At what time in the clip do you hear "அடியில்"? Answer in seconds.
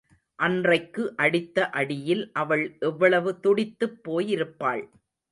1.71-2.23